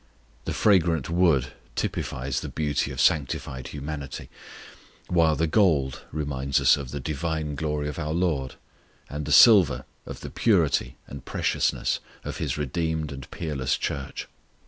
[0.45, 4.31] The fragrant wood typifies the beauty of sanctified humanity,
[5.09, 8.55] while the gold reminds us of the divine glory of our LORD,
[9.11, 14.27] and the silver of the purity and preciousness of His redeemed and peerless Church.